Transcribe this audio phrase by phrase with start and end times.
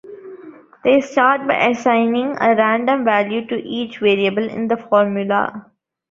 [0.83, 5.69] They start by assigning a random value to each variable in the formula.